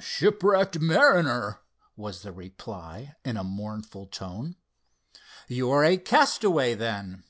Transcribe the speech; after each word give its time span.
"Shipwrecked 0.00 0.78
mariner," 0.80 1.58
was 1.96 2.22
the 2.22 2.32
reply, 2.32 3.14
in 3.26 3.36
a 3.36 3.44
mournful 3.44 4.06
tone. 4.06 4.56
"You 5.48 5.70
are 5.70 5.84
a 5.84 5.98
castaway, 5.98 6.72
then?" 6.72 7.24